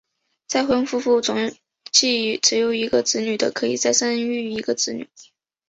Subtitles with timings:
[0.47, 1.53] 再婚夫妇总
[1.91, 5.07] 计只有一个子女的可以再生育一个子女。